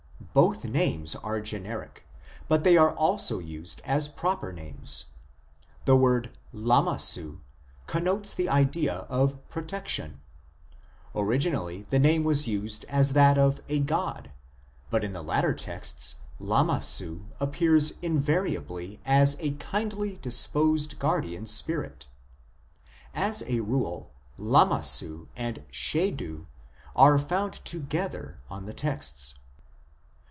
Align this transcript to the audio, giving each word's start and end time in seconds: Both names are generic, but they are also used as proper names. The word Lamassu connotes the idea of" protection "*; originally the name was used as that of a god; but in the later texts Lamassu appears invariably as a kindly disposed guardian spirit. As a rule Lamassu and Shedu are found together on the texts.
Both 0.33 0.63
names 0.63 1.13
are 1.13 1.41
generic, 1.41 2.07
but 2.47 2.63
they 2.63 2.77
are 2.77 2.93
also 2.93 3.39
used 3.39 3.81
as 3.83 4.07
proper 4.07 4.53
names. 4.53 5.07
The 5.83 5.97
word 5.97 6.31
Lamassu 6.53 7.41
connotes 7.85 8.33
the 8.33 8.47
idea 8.47 8.99
of" 9.09 9.45
protection 9.49 10.21
"*; 10.91 11.13
originally 11.15 11.81
the 11.83 11.99
name 11.99 12.23
was 12.23 12.47
used 12.47 12.85
as 12.85 13.11
that 13.11 13.37
of 13.37 13.59
a 13.67 13.79
god; 13.81 14.31
but 14.89 15.03
in 15.03 15.11
the 15.11 15.21
later 15.21 15.53
texts 15.53 16.15
Lamassu 16.39 17.25
appears 17.41 17.99
invariably 18.01 19.01
as 19.03 19.35
a 19.41 19.51
kindly 19.55 20.15
disposed 20.21 20.97
guardian 20.97 21.45
spirit. 21.45 22.07
As 23.13 23.43
a 23.47 23.59
rule 23.59 24.13
Lamassu 24.39 25.27
and 25.35 25.65
Shedu 25.71 26.45
are 26.95 27.19
found 27.19 27.55
together 27.65 28.39
on 28.49 28.65
the 28.65 28.73
texts. 28.73 29.35